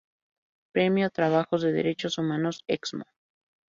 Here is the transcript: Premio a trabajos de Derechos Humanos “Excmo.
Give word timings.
Premio 0.71 1.05
a 1.05 1.09
trabajos 1.11 1.61
de 1.61 1.73
Derechos 1.73 2.17
Humanos 2.17 2.63
“Excmo. 2.65 3.03